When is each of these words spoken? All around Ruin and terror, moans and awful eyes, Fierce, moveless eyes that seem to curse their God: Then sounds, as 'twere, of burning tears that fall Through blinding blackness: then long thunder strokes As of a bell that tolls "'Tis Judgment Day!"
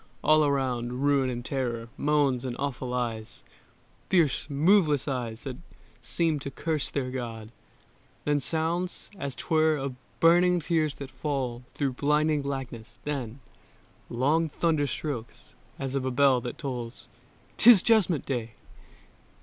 All 0.23 0.43
around 0.43 1.03
Ruin 1.03 1.29
and 1.29 1.45
terror, 1.45 1.87
moans 1.95 2.43
and 2.43 2.55
awful 2.57 2.91
eyes, 2.91 3.43
Fierce, 4.09 4.49
moveless 4.49 5.07
eyes 5.07 5.43
that 5.43 5.57
seem 6.01 6.39
to 6.39 6.49
curse 6.49 6.89
their 6.89 7.11
God: 7.11 7.51
Then 8.25 8.39
sounds, 8.39 9.11
as 9.19 9.35
'twere, 9.35 9.77
of 9.77 9.93
burning 10.19 10.59
tears 10.59 10.95
that 10.95 11.11
fall 11.11 11.61
Through 11.75 11.93
blinding 11.93 12.41
blackness: 12.41 12.97
then 13.03 13.41
long 14.09 14.49
thunder 14.49 14.87
strokes 14.87 15.53
As 15.77 15.93
of 15.93 16.03
a 16.03 16.09
bell 16.09 16.41
that 16.41 16.57
tolls 16.57 17.07
"'Tis 17.59 17.83
Judgment 17.83 18.25
Day!" 18.25 18.53